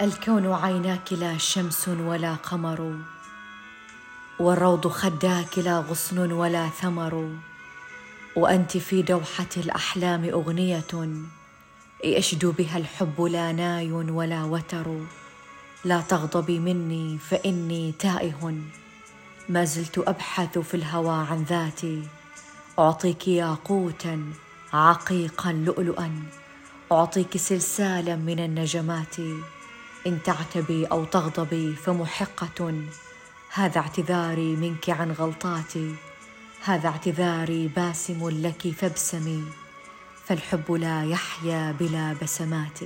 [0.00, 2.96] الكون عيناك لا شمس ولا قمر
[4.38, 7.30] والروض خداك لا غصن ولا ثمر
[8.36, 10.84] وأنت في دوحة الأحلام أغنية
[12.04, 15.00] يشدو بها الحب لا ناي ولا وتر.
[15.84, 18.54] لا تغضبي مني فإني تائه.
[19.48, 22.08] ما زلت أبحث في الهوى عن ذاتي
[22.78, 24.32] أعطيك ياقوتا
[24.72, 26.22] عقيقا لؤلؤا
[26.92, 29.16] أعطيك سلسالا من النجمات.
[30.06, 32.74] إن تعتبي أو تغضبي فمحقة.
[33.52, 35.94] هذا اعتذاري منك عن غلطاتي.
[36.64, 39.44] هذا اعتذاري باسم لك فابسمي.
[40.24, 42.78] فالحب لا يحيا بلا بسمات